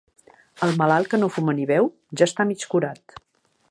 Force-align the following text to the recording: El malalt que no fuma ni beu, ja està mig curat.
El 0.67 0.73
malalt 0.81 1.11
que 1.13 1.19
no 1.23 1.29
fuma 1.35 1.55
ni 1.59 1.69
beu, 1.75 1.93
ja 2.23 2.31
està 2.31 2.51
mig 2.53 2.69
curat. 2.75 3.19